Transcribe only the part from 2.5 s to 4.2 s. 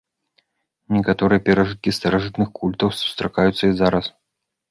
культаў сустракаюцца і зараз.